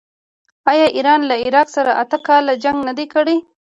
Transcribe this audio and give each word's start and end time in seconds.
آیا 0.71 0.87
ایران 0.95 1.21
له 1.29 1.35
عراق 1.45 1.67
سره 1.75 1.91
اته 2.03 2.17
کاله 2.27 2.53
جنګ 2.63 2.77
نه 2.87 2.93
دی 2.97 3.05
کړی؟ 3.13 3.37